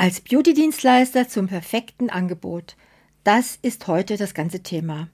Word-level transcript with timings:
Als 0.00 0.20
Beauty-Dienstleister 0.20 1.28
zum 1.28 1.48
perfekten 1.48 2.08
Angebot. 2.08 2.76
Das 3.24 3.58
ist 3.62 3.88
heute 3.88 4.16
das 4.16 4.32
ganze 4.32 4.62
Thema. 4.62 5.08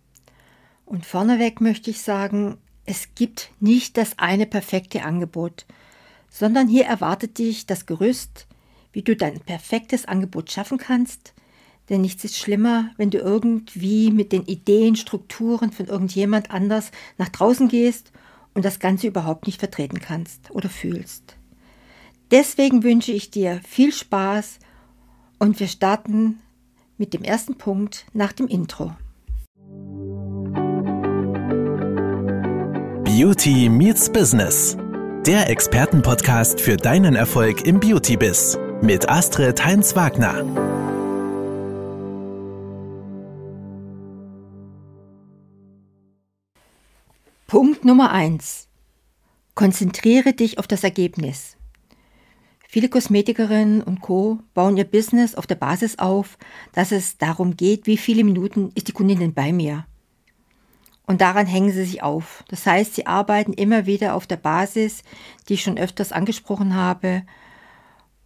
Und 0.84 1.06
vorneweg 1.06 1.62
möchte 1.62 1.88
ich 1.88 2.02
sagen, 2.02 2.58
es 2.84 3.14
gibt 3.14 3.50
nicht 3.60 3.96
das 3.96 4.18
eine 4.18 4.44
perfekte 4.44 5.02
Angebot, 5.02 5.64
sondern 6.28 6.68
hier 6.68 6.84
erwartet 6.84 7.38
dich 7.38 7.64
das 7.64 7.86
Gerüst, 7.86 8.46
wie 8.92 9.00
du 9.00 9.16
dein 9.16 9.40
perfektes 9.40 10.04
Angebot 10.04 10.50
schaffen 10.50 10.76
kannst. 10.76 11.32
Denn 11.88 12.02
nichts 12.02 12.22
ist 12.22 12.36
schlimmer, 12.36 12.90
wenn 12.98 13.08
du 13.08 13.16
irgendwie 13.16 14.10
mit 14.10 14.32
den 14.32 14.44
Ideen, 14.44 14.96
Strukturen 14.96 15.72
von 15.72 15.86
irgendjemand 15.86 16.50
anders 16.50 16.90
nach 17.16 17.30
draußen 17.30 17.68
gehst 17.68 18.12
und 18.52 18.66
das 18.66 18.80
Ganze 18.80 19.06
überhaupt 19.06 19.46
nicht 19.46 19.60
vertreten 19.60 20.00
kannst 20.00 20.50
oder 20.50 20.68
fühlst. 20.68 21.36
Deswegen 22.30 22.82
wünsche 22.82 23.12
ich 23.12 23.30
dir 23.30 23.62
viel 23.66 23.90
Spaß 23.90 24.58
und 25.38 25.60
wir 25.60 25.68
starten 25.68 26.40
mit 26.96 27.14
dem 27.14 27.22
ersten 27.22 27.56
Punkt 27.56 28.06
nach 28.12 28.32
dem 28.32 28.46
Intro. 28.48 28.94
Beauty 33.04 33.68
Meets 33.68 34.10
Business. 34.10 34.76
Der 35.26 35.48
Expertenpodcast 35.48 36.60
für 36.60 36.76
deinen 36.76 37.14
Erfolg 37.14 37.64
im 37.66 37.80
Beauty-Biz 37.80 38.58
mit 38.82 39.08
Astrid 39.08 39.64
Heinz-Wagner. 39.64 40.44
Punkt 47.46 47.84
Nummer 47.84 48.10
1. 48.10 48.68
Konzentriere 49.54 50.32
dich 50.32 50.58
auf 50.58 50.66
das 50.66 50.82
Ergebnis. 50.82 51.56
Viele 52.74 52.88
Kosmetikerinnen 52.88 53.82
und 53.84 54.00
Co. 54.00 54.40
bauen 54.52 54.76
ihr 54.76 54.82
Business 54.82 55.36
auf 55.36 55.46
der 55.46 55.54
Basis 55.54 56.00
auf, 56.00 56.36
dass 56.72 56.90
es 56.90 57.18
darum 57.18 57.56
geht, 57.56 57.86
wie 57.86 57.96
viele 57.96 58.24
Minuten 58.24 58.72
ist 58.74 58.88
die 58.88 58.92
Kundin 58.92 59.20
denn 59.20 59.32
bei 59.32 59.52
mir. 59.52 59.86
Und 61.06 61.20
daran 61.20 61.46
hängen 61.46 61.70
sie 61.70 61.84
sich 61.84 62.02
auf. 62.02 62.42
Das 62.48 62.66
heißt, 62.66 62.96
sie 62.96 63.06
arbeiten 63.06 63.52
immer 63.52 63.86
wieder 63.86 64.16
auf 64.16 64.26
der 64.26 64.38
Basis, 64.38 65.04
die 65.48 65.54
ich 65.54 65.62
schon 65.62 65.78
öfters 65.78 66.10
angesprochen 66.10 66.74
habe. 66.74 67.22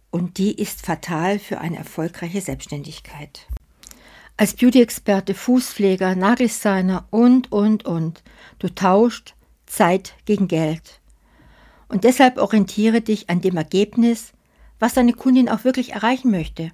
Und 0.09 0.39
die 0.39 0.59
ist 0.59 0.83
fatal 0.83 1.37
für 1.37 1.59
eine 1.59 1.77
erfolgreiche 1.77 2.41
Selbstständigkeit. 2.41 3.45
Als 4.35 4.55
Beauty-Experte, 4.55 5.35
Fußpfleger, 5.35 6.15
Nageldesigner 6.15 7.05
und, 7.11 7.51
und, 7.51 7.85
und. 7.85 8.23
Du 8.57 8.73
tauscht 8.73 9.35
Zeit 9.67 10.15
gegen 10.25 10.47
Geld. 10.47 11.01
Und 11.87 12.03
deshalb 12.03 12.39
orientiere 12.39 13.01
dich 13.01 13.29
an 13.29 13.41
dem 13.41 13.55
Ergebnis, 13.55 14.33
was 14.79 14.93
deine 14.93 15.13
Kundin 15.13 15.49
auch 15.49 15.63
wirklich 15.63 15.93
erreichen 15.93 16.31
möchte. 16.31 16.71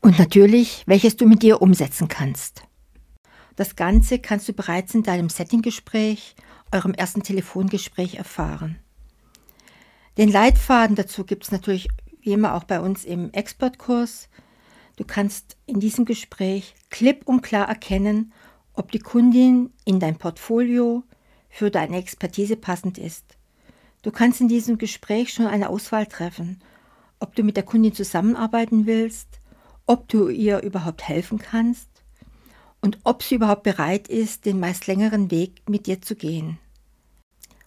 Und 0.00 0.18
natürlich, 0.18 0.82
welches 0.86 1.16
du 1.16 1.26
mit 1.26 1.42
dir 1.42 1.62
umsetzen 1.62 2.08
kannst. 2.08 2.62
Das 3.56 3.76
Ganze 3.76 4.18
kannst 4.18 4.48
du 4.48 4.52
bereits 4.52 4.94
in 4.94 5.02
deinem 5.02 5.28
Settinggespräch, 5.28 6.34
eurem 6.72 6.94
ersten 6.94 7.22
Telefongespräch 7.22 8.16
erfahren. 8.16 8.78
Den 10.18 10.30
Leitfaden 10.30 10.96
dazu 10.96 11.24
gibt 11.24 11.44
es 11.44 11.52
natürlich 11.52 11.88
wie 12.20 12.32
immer 12.32 12.54
auch 12.54 12.64
bei 12.64 12.80
uns 12.80 13.04
im 13.04 13.32
Expertkurs. 13.32 14.28
Du 14.96 15.04
kannst 15.04 15.56
in 15.66 15.80
diesem 15.80 16.04
Gespräch 16.04 16.74
klipp 16.90 17.26
und 17.26 17.42
klar 17.42 17.68
erkennen, 17.68 18.32
ob 18.74 18.90
die 18.90 18.98
Kundin 18.98 19.72
in 19.84 20.00
dein 20.00 20.16
Portfolio 20.16 21.02
für 21.48 21.70
deine 21.70 21.98
Expertise 21.98 22.56
passend 22.56 22.98
ist. 22.98 23.36
Du 24.02 24.10
kannst 24.10 24.40
in 24.40 24.48
diesem 24.48 24.78
Gespräch 24.78 25.32
schon 25.32 25.46
eine 25.46 25.68
Auswahl 25.68 26.06
treffen 26.06 26.62
ob 27.22 27.34
du 27.36 27.42
mit 27.42 27.56
der 27.56 27.64
Kundin 27.64 27.94
zusammenarbeiten 27.94 28.86
willst, 28.86 29.28
ob 29.86 30.08
du 30.08 30.28
ihr 30.28 30.62
überhaupt 30.62 31.08
helfen 31.08 31.38
kannst 31.38 31.88
und 32.80 32.98
ob 33.04 33.22
sie 33.22 33.36
überhaupt 33.36 33.62
bereit 33.62 34.08
ist, 34.08 34.44
den 34.44 34.60
meist 34.60 34.86
längeren 34.86 35.30
Weg 35.30 35.62
mit 35.68 35.86
dir 35.86 36.02
zu 36.02 36.16
gehen. 36.16 36.58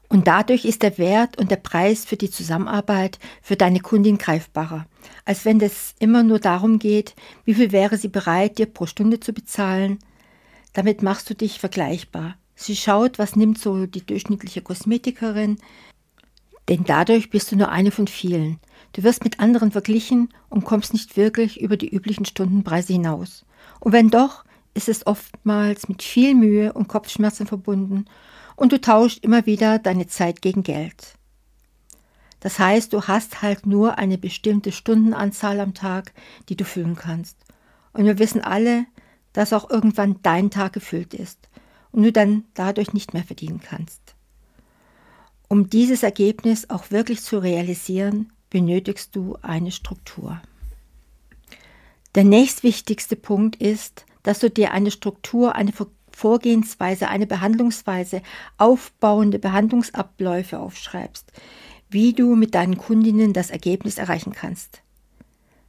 Und 0.07 0.27
dadurch 0.27 0.65
ist 0.65 0.83
der 0.83 0.97
Wert 0.97 1.37
und 1.37 1.49
der 1.49 1.55
Preis 1.55 2.05
für 2.05 2.15
die 2.15 2.29
Zusammenarbeit 2.29 3.17
für 3.41 3.55
deine 3.55 3.79
Kundin 3.79 4.17
greifbarer, 4.17 4.85
als 5.23 5.45
wenn 5.45 5.59
es 5.61 5.95
immer 5.99 6.21
nur 6.21 6.39
darum 6.39 6.77
geht, 6.77 7.15
wie 7.43 7.55
viel 7.55 7.71
wäre 7.71 7.97
sie 7.97 8.09
bereit, 8.09 8.59
dir 8.59 8.67
pro 8.67 8.85
Stunde 8.85 9.19
zu 9.19 9.33
bezahlen. 9.33 9.99
Damit 10.73 11.01
machst 11.01 11.29
du 11.29 11.33
dich 11.33 11.59
vergleichbar. 11.59 12.35
Sie 12.55 12.75
schaut, 12.75 13.19
was 13.19 13.35
nimmt 13.35 13.57
so 13.57 13.85
die 13.85 14.05
durchschnittliche 14.05 14.61
Kosmetikerin, 14.61 15.57
denn 16.69 16.83
dadurch 16.85 17.29
bist 17.29 17.51
du 17.51 17.55
nur 17.55 17.69
eine 17.69 17.91
von 17.91 18.07
vielen. 18.07 18.59
Du 18.95 19.03
wirst 19.03 19.25
mit 19.25 19.41
anderen 19.41 19.71
verglichen 19.71 20.29
und 20.47 20.63
kommst 20.63 20.93
nicht 20.93 21.17
wirklich 21.17 21.59
über 21.59 21.75
die 21.75 21.93
üblichen 21.93 22.23
Stundenpreise 22.23 22.93
hinaus. 22.93 23.45
Und 23.81 23.91
wenn 23.91 24.09
doch, 24.09 24.45
ist 24.73 24.87
es 24.87 25.05
oftmals 25.05 25.89
mit 25.89 26.01
viel 26.01 26.33
Mühe 26.33 26.71
und 26.71 26.87
Kopfschmerzen 26.87 27.45
verbunden 27.45 28.05
und 28.55 28.71
du 28.71 28.79
tauschst 28.79 29.21
immer 29.21 29.45
wieder 29.45 29.79
deine 29.79 30.07
Zeit 30.07 30.41
gegen 30.41 30.63
Geld. 30.63 31.15
Das 32.39 32.57
heißt, 32.57 32.93
du 32.93 33.01
hast 33.01 33.41
halt 33.41 33.65
nur 33.65 33.97
eine 33.97 34.17
bestimmte 34.17 34.71
Stundenanzahl 34.71 35.59
am 35.59 35.73
Tag, 35.73 36.13
die 36.47 36.55
du 36.55 36.63
füllen 36.63 36.95
kannst. 36.95 37.37
Und 37.91 38.05
wir 38.05 38.17
wissen 38.17 38.39
alle, 38.39 38.85
dass 39.33 39.51
auch 39.51 39.69
irgendwann 39.69 40.21
dein 40.23 40.51
Tag 40.51 40.71
gefüllt 40.71 41.13
ist 41.13 41.49
und 41.91 42.03
du 42.03 42.13
dann 42.13 42.45
dadurch 42.53 42.93
nicht 42.93 43.13
mehr 43.13 43.25
verdienen 43.25 43.59
kannst. 43.59 44.15
Um 45.49 45.69
dieses 45.69 46.01
Ergebnis 46.01 46.69
auch 46.69 46.91
wirklich 46.91 47.21
zu 47.21 47.39
realisieren, 47.39 48.31
benötigst 48.55 49.13
du 49.17 49.35
eine 49.41 49.69
Struktur. 49.69 50.41
Der 52.15 52.23
nächstwichtigste 52.23 53.17
Punkt 53.17 53.57
ist, 53.57 54.05
dass 54.23 54.39
du 54.39 54.49
dir 54.49 54.71
eine 54.71 54.91
Struktur, 54.91 55.55
eine 55.55 55.73
Vorgehensweise, 56.09 57.09
eine 57.09 57.27
Behandlungsweise, 57.27 58.21
aufbauende 58.57 59.39
Behandlungsabläufe 59.39 60.57
aufschreibst, 60.57 61.33
wie 61.89 62.13
du 62.13 62.37
mit 62.37 62.55
deinen 62.55 62.77
Kundinnen 62.77 63.33
das 63.33 63.49
Ergebnis 63.49 63.97
erreichen 63.97 64.31
kannst. 64.31 64.81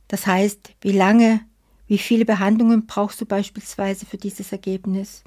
Das 0.06 0.28
heißt, 0.28 0.76
wie 0.80 0.92
lange, 0.92 1.40
wie 1.88 1.98
viele 1.98 2.24
Behandlungen 2.24 2.86
brauchst 2.86 3.20
du 3.20 3.26
beispielsweise 3.26 4.06
für 4.06 4.16
dieses 4.16 4.52
Ergebnis? 4.52 5.24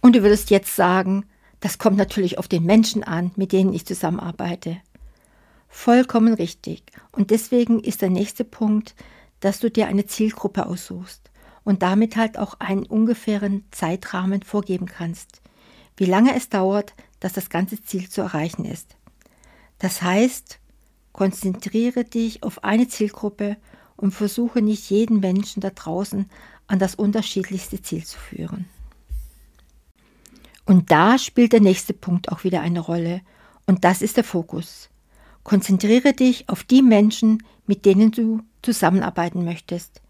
Und 0.00 0.16
du 0.16 0.22
würdest 0.22 0.48
jetzt 0.48 0.74
sagen, 0.74 1.26
das 1.60 1.76
kommt 1.76 1.98
natürlich 1.98 2.38
auf 2.38 2.48
den 2.48 2.64
Menschen 2.64 3.04
an, 3.04 3.32
mit 3.36 3.52
denen 3.52 3.74
ich 3.74 3.84
zusammenarbeite. 3.84 4.78
Vollkommen 5.68 6.34
richtig. 6.34 6.84
Und 7.12 7.30
deswegen 7.30 7.80
ist 7.80 8.02
der 8.02 8.10
nächste 8.10 8.44
Punkt, 8.44 8.94
dass 9.40 9.60
du 9.60 9.70
dir 9.70 9.88
eine 9.88 10.06
Zielgruppe 10.06 10.66
aussuchst 10.66 11.30
und 11.64 11.82
damit 11.82 12.16
halt 12.16 12.38
auch 12.38 12.60
einen 12.60 12.86
ungefähren 12.86 13.64
Zeitrahmen 13.70 14.42
vorgeben 14.42 14.86
kannst, 14.86 15.42
wie 15.96 16.06
lange 16.06 16.34
es 16.34 16.48
dauert, 16.48 16.94
dass 17.20 17.32
das 17.32 17.50
ganze 17.50 17.82
Ziel 17.82 18.08
zu 18.08 18.20
erreichen 18.20 18.64
ist. 18.64 18.96
Das 19.78 20.02
heißt, 20.02 20.58
konzentriere 21.12 22.04
dich 22.04 22.42
auf 22.42 22.64
eine 22.64 22.88
Zielgruppe 22.88 23.56
und 23.96 24.12
versuche 24.12 24.62
nicht 24.62 24.90
jeden 24.90 25.20
Menschen 25.20 25.60
da 25.60 25.70
draußen 25.70 26.30
an 26.66 26.78
das 26.78 26.94
unterschiedlichste 26.94 27.80
Ziel 27.82 28.04
zu 28.04 28.18
führen. 28.18 28.66
Und 30.66 30.90
da 30.90 31.16
spielt 31.18 31.52
der 31.52 31.60
nächste 31.60 31.94
Punkt 31.94 32.30
auch 32.30 32.44
wieder 32.44 32.60
eine 32.60 32.80
Rolle. 32.80 33.22
Und 33.66 33.84
das 33.84 34.02
ist 34.02 34.16
der 34.16 34.24
Fokus. 34.24 34.90
Konzentriere 35.46 36.12
dich 36.12 36.48
auf 36.48 36.64
die 36.64 36.82
Menschen, 36.82 37.40
mit 37.68 37.84
denen 37.84 38.10
du 38.10 38.40
zusammenarbeiten 38.62 39.44
möchtest. 39.44 40.02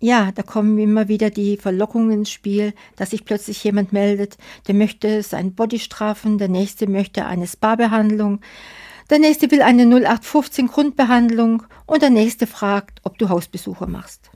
Ja, 0.00 0.32
da 0.32 0.42
kommen 0.42 0.76
immer 0.76 1.06
wieder 1.06 1.30
die 1.30 1.56
Verlockungen 1.56 2.10
ins 2.10 2.32
Spiel, 2.32 2.74
dass 2.96 3.10
sich 3.10 3.24
plötzlich 3.24 3.62
jemand 3.62 3.92
meldet, 3.92 4.36
der 4.66 4.74
möchte 4.74 5.22
sein 5.22 5.54
Body 5.54 5.78
straffen, 5.78 6.38
der 6.38 6.48
nächste 6.48 6.88
möchte 6.88 7.26
eine 7.26 7.46
Spa-Behandlung, 7.46 8.40
der 9.08 9.20
nächste 9.20 9.52
will 9.52 9.62
eine 9.62 9.82
0815 9.84 10.66
Grundbehandlung 10.66 11.62
und 11.86 12.02
der 12.02 12.10
nächste 12.10 12.48
fragt, 12.48 13.02
ob 13.04 13.18
du 13.18 13.28
Hausbesucher 13.28 13.86
machst. 13.86 14.32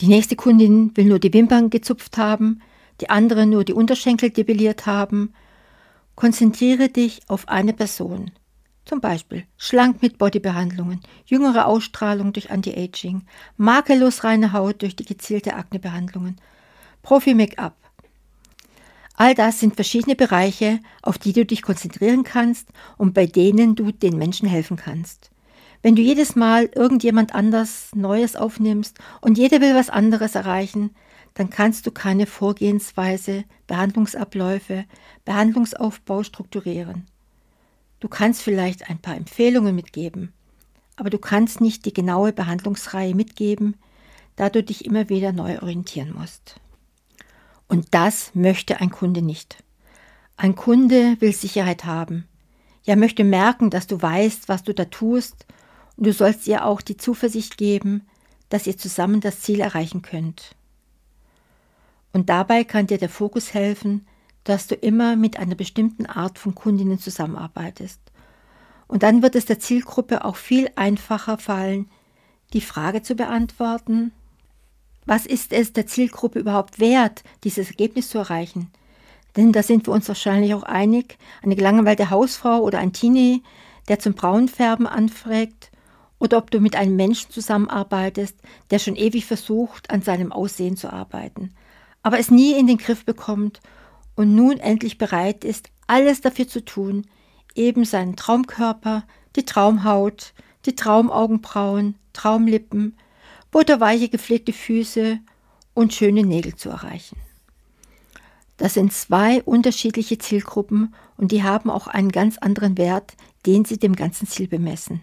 Die 0.00 0.08
nächste 0.08 0.34
Kundin 0.34 0.90
will 0.96 1.04
nur 1.04 1.20
die 1.20 1.32
Wimpern 1.32 1.70
gezupft 1.70 2.18
haben, 2.18 2.62
die 3.00 3.10
andere 3.10 3.46
nur 3.46 3.62
die 3.62 3.74
Unterschenkel 3.74 4.30
debelliert 4.30 4.86
haben. 4.86 5.34
Konzentriere 6.16 6.88
dich 6.88 7.20
auf 7.28 7.46
eine 7.46 7.72
Person. 7.72 8.32
Zum 8.86 9.00
Beispiel 9.00 9.44
schlank 9.58 10.00
mit 10.00 10.16
Bodybehandlungen, 10.16 11.00
jüngere 11.26 11.66
Ausstrahlung 11.66 12.32
durch 12.32 12.52
Anti-Aging, 12.52 13.26
makellos 13.56 14.22
reine 14.22 14.52
Haut 14.52 14.80
durch 14.80 14.94
die 14.94 15.04
gezielte 15.04 15.54
Aknebehandlungen, 15.54 16.36
Profi-Make-up. 17.02 17.74
All 19.16 19.34
das 19.34 19.58
sind 19.58 19.74
verschiedene 19.74 20.14
Bereiche, 20.14 20.78
auf 21.02 21.18
die 21.18 21.32
du 21.32 21.44
dich 21.44 21.62
konzentrieren 21.62 22.22
kannst 22.22 22.68
und 22.96 23.12
bei 23.12 23.26
denen 23.26 23.74
du 23.74 23.90
den 23.90 24.18
Menschen 24.18 24.48
helfen 24.48 24.76
kannst. 24.76 25.30
Wenn 25.82 25.96
du 25.96 26.02
jedes 26.02 26.36
Mal 26.36 26.70
irgendjemand 26.72 27.34
anders 27.34 27.90
Neues 27.92 28.36
aufnimmst 28.36 28.98
und 29.20 29.36
jeder 29.36 29.60
will 29.60 29.74
was 29.74 29.90
anderes 29.90 30.36
erreichen, 30.36 30.94
dann 31.34 31.50
kannst 31.50 31.88
du 31.88 31.90
keine 31.90 32.26
Vorgehensweise, 32.26 33.46
Behandlungsabläufe, 33.66 34.84
Behandlungsaufbau 35.24 36.22
strukturieren. 36.22 37.08
Du 38.00 38.08
kannst 38.08 38.42
vielleicht 38.42 38.90
ein 38.90 38.98
paar 38.98 39.16
Empfehlungen 39.16 39.74
mitgeben, 39.74 40.32
aber 40.96 41.10
du 41.10 41.18
kannst 41.18 41.60
nicht 41.60 41.84
die 41.84 41.92
genaue 41.92 42.32
Behandlungsreihe 42.32 43.14
mitgeben, 43.14 43.76
da 44.36 44.50
du 44.50 44.62
dich 44.62 44.84
immer 44.84 45.08
wieder 45.08 45.32
neu 45.32 45.60
orientieren 45.60 46.12
musst. 46.12 46.60
Und 47.68 47.88
das 47.92 48.34
möchte 48.34 48.80
ein 48.80 48.90
Kunde 48.90 49.22
nicht. 49.22 49.62
Ein 50.36 50.54
Kunde 50.54 51.16
will 51.20 51.32
Sicherheit 51.32 51.84
haben. 51.84 52.28
Er 52.84 52.96
möchte 52.96 53.24
merken, 53.24 53.70
dass 53.70 53.86
du 53.86 54.00
weißt, 54.00 54.48
was 54.48 54.62
du 54.62 54.74
da 54.74 54.84
tust, 54.84 55.46
und 55.96 56.06
du 56.06 56.12
sollst 56.12 56.46
ihr 56.46 56.64
auch 56.64 56.82
die 56.82 56.98
Zuversicht 56.98 57.56
geben, 57.56 58.06
dass 58.50 58.66
ihr 58.66 58.76
zusammen 58.76 59.20
das 59.20 59.40
Ziel 59.40 59.60
erreichen 59.60 60.02
könnt. 60.02 60.54
Und 62.12 62.28
dabei 62.28 62.64
kann 62.64 62.86
dir 62.86 62.98
der 62.98 63.08
Fokus 63.08 63.54
helfen, 63.54 64.06
dass 64.46 64.68
du 64.68 64.76
immer 64.76 65.16
mit 65.16 65.38
einer 65.38 65.56
bestimmten 65.56 66.06
Art 66.06 66.38
von 66.38 66.54
Kundinnen 66.54 67.00
zusammenarbeitest. 67.00 68.00
Und 68.86 69.02
dann 69.02 69.20
wird 69.20 69.34
es 69.34 69.44
der 69.44 69.58
Zielgruppe 69.58 70.24
auch 70.24 70.36
viel 70.36 70.70
einfacher 70.76 71.36
fallen, 71.36 71.90
die 72.52 72.60
Frage 72.60 73.02
zu 73.02 73.16
beantworten, 73.16 74.12
was 75.04 75.26
ist 75.26 75.52
es 75.52 75.72
der 75.72 75.86
Zielgruppe 75.86 76.38
überhaupt 76.38 76.78
wert, 76.78 77.24
dieses 77.42 77.70
Ergebnis 77.70 78.08
zu 78.08 78.18
erreichen? 78.18 78.70
Denn 79.36 79.52
da 79.52 79.64
sind 79.64 79.86
wir 79.88 79.92
uns 79.92 80.06
wahrscheinlich 80.06 80.54
auch 80.54 80.62
einig, 80.62 81.18
eine 81.42 81.56
gelangweilte 81.56 82.10
Hausfrau 82.10 82.60
oder 82.60 82.78
ein 82.78 82.92
Teenie, 82.92 83.42
der 83.88 83.98
zum 83.98 84.14
Braunfärben 84.14 84.86
anfragt, 84.86 85.72
oder 86.18 86.38
ob 86.38 86.50
du 86.50 86.60
mit 86.60 86.76
einem 86.76 86.96
Menschen 86.96 87.30
zusammenarbeitest, 87.30 88.36
der 88.70 88.78
schon 88.78 88.96
ewig 88.96 89.26
versucht, 89.26 89.90
an 89.90 90.02
seinem 90.02 90.32
Aussehen 90.32 90.76
zu 90.76 90.90
arbeiten, 90.90 91.52
aber 92.02 92.20
es 92.20 92.30
nie 92.30 92.58
in 92.58 92.68
den 92.68 92.78
Griff 92.78 93.04
bekommt 93.04 93.60
und 94.16 94.34
nun 94.34 94.58
endlich 94.58 94.98
bereit 94.98 95.44
ist, 95.44 95.70
alles 95.86 96.20
dafür 96.20 96.48
zu 96.48 96.64
tun, 96.64 97.06
eben 97.54 97.84
seinen 97.84 98.16
Traumkörper, 98.16 99.04
die 99.36 99.44
Traumhaut, 99.44 100.34
die 100.64 100.74
Traumaugenbrauen, 100.74 101.96
Traumlippen, 102.12 102.96
butterweiche 103.50 104.08
gepflegte 104.08 104.52
Füße 104.52 105.20
und 105.74 105.94
schöne 105.94 106.24
Nägel 106.24 106.56
zu 106.56 106.70
erreichen. 106.70 107.18
Das 108.56 108.74
sind 108.74 108.92
zwei 108.92 109.42
unterschiedliche 109.42 110.18
Zielgruppen 110.18 110.94
und 111.18 111.30
die 111.30 111.42
haben 111.42 111.70
auch 111.70 111.86
einen 111.86 112.10
ganz 112.10 112.38
anderen 112.38 112.78
Wert, 112.78 113.14
den 113.44 113.64
sie 113.64 113.78
dem 113.78 113.94
ganzen 113.94 114.26
Ziel 114.26 114.48
bemessen. 114.48 115.02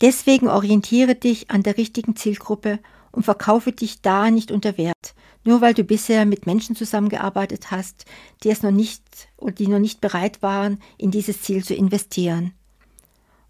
Deswegen 0.00 0.48
orientiere 0.48 1.14
dich 1.14 1.50
an 1.50 1.62
der 1.62 1.78
richtigen 1.78 2.16
Zielgruppe 2.16 2.80
und 3.16 3.22
verkaufe 3.22 3.72
dich 3.72 4.02
da 4.02 4.30
nicht 4.30 4.52
unter 4.52 4.76
Wert, 4.76 5.14
nur 5.42 5.62
weil 5.62 5.72
du 5.72 5.84
bisher 5.84 6.26
mit 6.26 6.44
Menschen 6.44 6.76
zusammengearbeitet 6.76 7.70
hast, 7.70 8.04
die 8.44 8.50
es 8.50 8.62
noch 8.62 8.70
nicht 8.70 9.02
oder 9.38 9.52
die 9.52 9.68
noch 9.68 9.78
nicht 9.78 10.02
bereit 10.02 10.42
waren, 10.42 10.80
in 10.98 11.10
dieses 11.10 11.40
Ziel 11.40 11.64
zu 11.64 11.74
investieren. 11.74 12.52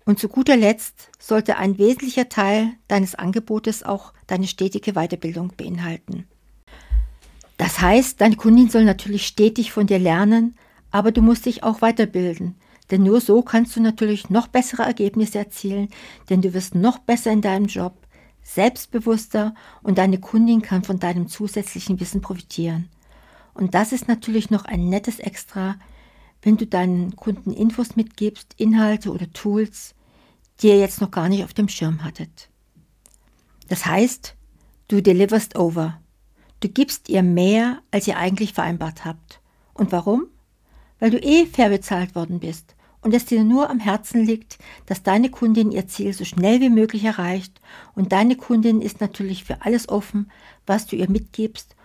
Und 0.05 0.21
zu 0.21 0.29
guter 0.29 0.57
Letzt 0.57 1.11
sollte 1.19 1.57
ein 1.57 1.79
wesentlicher 1.79 2.29
Teil 2.29 2.75
deines 2.87 3.17
Angebotes 3.17 3.83
auch 3.83 4.13
deine 4.29 4.47
stetige 4.47 4.93
Weiterbildung 4.93 5.53
beinhalten. 5.57 6.29
Das 7.57 7.81
heißt, 7.81 8.21
deine 8.21 8.37
Kundin 8.37 8.71
soll 8.71 8.85
natürlich 8.85 9.27
stetig 9.27 9.73
von 9.73 9.89
dir 9.89 9.99
lernen, 9.99 10.57
aber 10.93 11.11
du 11.11 11.23
musst 11.23 11.47
dich 11.47 11.65
auch 11.65 11.83
weiterbilden, 11.83 12.55
denn 12.93 13.03
nur 13.03 13.21
so 13.21 13.43
kannst 13.43 13.75
du 13.75 13.81
natürlich 13.81 14.31
noch 14.31 14.47
bessere 14.47 14.85
Ergebnisse 14.85 15.39
erzielen, 15.39 15.89
denn 16.31 16.41
du 16.41 16.55
wirst 16.55 16.77
noch 16.77 16.99
besser 16.99 17.33
in 17.33 17.41
deinem 17.41 17.67
Job, 17.67 18.06
selbstbewusster 18.47 19.55
und 19.83 19.99
deine 19.99 20.19
Kundin 20.19 20.63
kann 20.63 20.85
von 20.85 20.99
deinem 20.99 21.29
zusätzlichen 21.29 21.99
Wissen 22.01 22.21
profitieren. 22.21 22.89
Und 23.55 23.75
das 23.75 23.93
ist 23.93 24.07
natürlich 24.07 24.51
noch 24.51 24.65
ein 24.65 24.89
nettes 24.89 25.19
Extra, 25.19 25.77
wenn 26.43 26.57
du 26.57 26.67
deinen 26.67 27.17
Kunden 27.17 27.53
Infos 27.53 27.97
mitgibst, 27.97 28.55
Inhalte 28.57 29.11
oder 29.11 29.33
Tools, 29.33 29.95
die 30.61 30.69
ihr 30.69 30.79
jetzt 30.79 31.01
noch 31.01 31.11
gar 31.11 31.29
nicht 31.29 31.43
auf 31.43 31.55
dem 31.55 31.69
Schirm 31.69 32.05
hattet. 32.05 32.49
Das 33.69 33.85
heißt, 33.85 34.37
du 34.89 35.03
deliverst 35.03 35.57
over. 35.57 36.01
Du 36.61 36.69
gibst 36.69 37.09
ihr 37.09 37.23
mehr, 37.23 37.83
als 37.91 38.07
ihr 38.07 38.17
eigentlich 38.17 38.53
vereinbart 38.53 39.05
habt. 39.05 39.41
Und 39.75 39.91
warum? 39.91 40.27
Weil 41.01 41.11
du 41.11 41.19
eh 41.19 41.47
fair 41.47 41.69
bezahlt 41.69 42.15
worden 42.15 42.39
bist 42.39 42.76
und 43.01 43.15
es 43.15 43.25
dir 43.25 43.45
nur 43.45 43.71
am 43.71 43.79
Herzen 43.79 44.25
liegt, 44.25 44.59
dass 44.87 45.03
deine 45.03 45.31
Kundin 45.31 45.71
ihr 45.71 45.87
Ziel 45.87 46.13
so 46.13 46.25
schnell 46.25 46.61
wie 46.61 46.71
möglich 46.71 47.05
erreicht 47.05 47.61
und 47.95 48.13
deine 48.13 48.37
Kundin 48.37 48.81
ist 48.81 49.01
natürlich 49.01 49.45
für 49.45 49.63
alles 49.63 49.89
offen, 49.89 50.31
was 50.67 50.87
du 50.87 50.97
ihr 50.97 51.11
mitgibst 51.11 51.77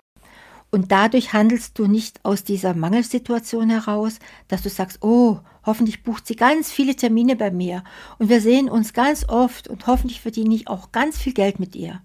und 0.72 0.92
dadurch 0.94 1.34
handelst 1.34 1.78
du 1.78 1.86
nicht 1.86 2.24
aus 2.24 2.46
dieser 2.46 2.74
Mangelsituation 2.74 3.69
heraus, 3.69 4.19
dass 4.48 4.62
du 4.62 4.69
sagst, 4.69 5.04
oh, 5.04 5.40
hoffentlich 5.66 6.02
bucht 6.02 6.25
sie 6.25 6.38
ganz 6.38 6.72
viele 6.72 6.96
Termine 6.96 7.36
bei 7.36 7.52
mir 7.52 7.84
und 8.18 8.30
wir 8.30 8.40
sehen 8.40 8.69
uns 8.69 8.94
ganz 8.94 9.28
oft 9.28 9.68
und 9.68 9.86
hoffentlich 9.86 10.22
verdiene 10.22 10.56
ich 10.56 10.69
auch 10.69 10.94
ganz 10.94 11.18
viel 11.18 11.34
Geld 11.34 11.60
mit 11.60 11.75
ihr. 11.75 12.02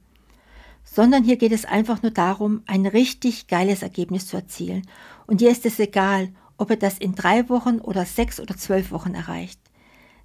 Sondern 0.83 1.23
hier 1.23 1.37
geht 1.37 1.53
es 1.53 1.65
einfach 1.65 2.03
nur 2.03 2.11
darum, 2.11 2.63
ein 2.67 2.87
richtig 2.87 3.47
geiles 3.47 3.83
Ergebnis 3.83 4.27
zu 4.27 4.37
erzielen. 4.37 4.83
Und 5.27 5.41
dir 5.41 5.51
ist 5.51 5.65
es 5.65 5.79
egal, 5.79 6.33
ob 6.59 6.71
er 6.71 6.77
das 6.77 6.99
in 6.99 7.15
drei 7.15 7.49
Wochen 7.49 7.79
oder 7.79 8.05
sechs 8.05 8.41
oder 8.41 8.57
zwölf 8.57 8.91
Wochen 8.91 9.15
erreicht. 9.15 9.61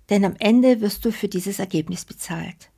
Denn 0.09 0.25
am 0.25 0.35
Ende 0.39 0.81
wirst 0.81 1.05
du 1.05 1.11
für 1.11 1.27
dieses 1.27 1.59
Ergebnis 1.59 2.05
bezahlt. 2.05 2.69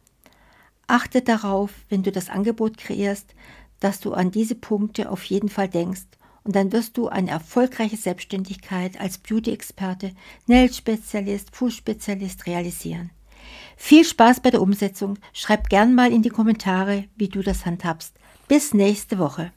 Achte 0.87 1.21
darauf, 1.21 1.71
wenn 1.89 2.03
du 2.03 2.11
das 2.11 2.29
Angebot 2.29 2.77
kreierst, 2.77 3.33
dass 3.79 3.99
du 3.99 4.13
an 4.13 4.31
diese 4.31 4.55
Punkte 4.55 5.09
auf 5.09 5.23
jeden 5.23 5.49
Fall 5.49 5.69
denkst 5.69 6.03
und 6.43 6.55
dann 6.55 6.71
wirst 6.71 6.97
du 6.97 7.07
eine 7.07 7.31
erfolgreiche 7.31 7.97
Selbstständigkeit 7.97 8.99
als 8.99 9.17
Beauty-Experte, 9.17 10.11
Nail-Spezialist, 10.47 11.55
Fußspezialist 11.55 12.45
realisieren. 12.45 13.11
Viel 13.77 14.05
Spaß 14.05 14.41
bei 14.41 14.51
der 14.51 14.61
Umsetzung. 14.61 15.17
Schreib 15.33 15.69
gern 15.69 15.95
mal 15.95 16.11
in 16.11 16.21
die 16.21 16.29
Kommentare, 16.29 17.05
wie 17.15 17.29
du 17.29 17.41
das 17.41 17.65
handhabst. 17.65 18.15
Bis 18.47 18.73
nächste 18.73 19.19
Woche. 19.19 19.51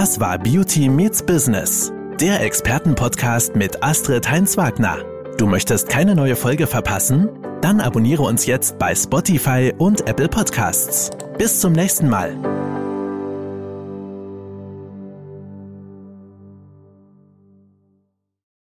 Das 0.00 0.18
war 0.18 0.38
Beauty 0.38 0.88
Meets 0.88 1.22
Business, 1.22 1.92
der 2.18 2.42
Expertenpodcast 2.42 3.54
mit 3.54 3.84
Astrid 3.84 4.30
Heinz-Wagner. 4.30 4.96
Du 5.36 5.46
möchtest 5.46 5.90
keine 5.90 6.14
neue 6.14 6.36
Folge 6.36 6.66
verpassen? 6.66 7.28
Dann 7.60 7.82
abonniere 7.82 8.22
uns 8.22 8.46
jetzt 8.46 8.78
bei 8.78 8.94
Spotify 8.94 9.74
und 9.76 10.08
Apple 10.08 10.30
Podcasts. 10.30 11.10
Bis 11.36 11.60
zum 11.60 11.74
nächsten 11.74 12.08
Mal. 12.08 12.34